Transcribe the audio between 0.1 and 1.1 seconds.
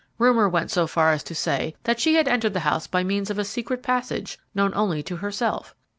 Rumour went so